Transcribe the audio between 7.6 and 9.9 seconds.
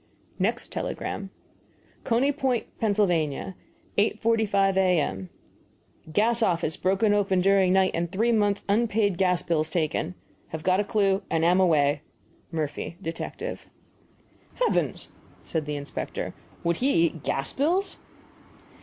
night and three months' unpaid gas bills